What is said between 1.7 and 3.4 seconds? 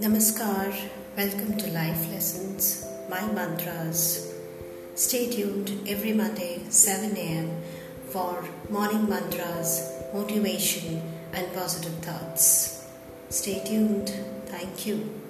Life Lessons, My